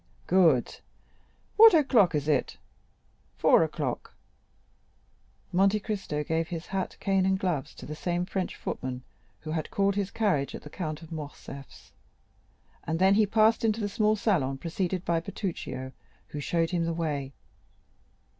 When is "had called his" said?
9.51-10.09